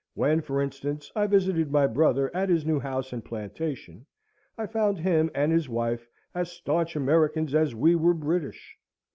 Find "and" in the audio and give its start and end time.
3.13-3.23, 5.35-5.51